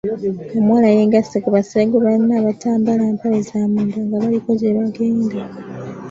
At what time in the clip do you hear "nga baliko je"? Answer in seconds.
4.05-4.69